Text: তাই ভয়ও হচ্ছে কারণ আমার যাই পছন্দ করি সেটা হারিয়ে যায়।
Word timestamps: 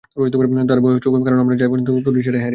তাই 0.69 0.79
ভয়ও 0.79 0.95
হচ্ছে 0.95 1.09
কারণ 1.25 1.39
আমার 1.39 1.55
যাই 1.57 1.69
পছন্দ 1.71 1.97
করি 2.05 2.19
সেটা 2.21 2.39
হারিয়ে 2.39 2.45
যায়। 2.45 2.49